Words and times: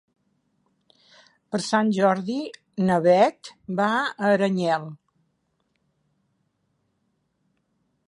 Per 1.55 1.59
Sant 1.65 1.91
Jordi 1.97 2.39
na 2.89 2.97
Beth 3.09 3.53
va 3.83 3.91
a 4.01 4.33
Aranyel. 4.33 4.91